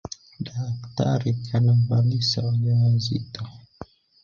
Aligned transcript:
Daktari 0.45 1.31
kanavyalisa 1.45 2.37
wajawazito. 2.45 3.43